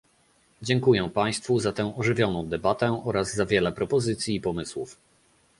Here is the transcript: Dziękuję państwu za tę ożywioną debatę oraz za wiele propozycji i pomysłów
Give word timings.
Dziękuję 0.61 1.09
państwu 1.09 1.59
za 1.59 1.73
tę 1.73 1.95
ożywioną 1.95 2.45
debatę 2.49 3.01
oraz 3.05 3.33
za 3.33 3.45
wiele 3.45 3.71
propozycji 3.71 4.35
i 4.35 4.41
pomysłów 4.41 4.97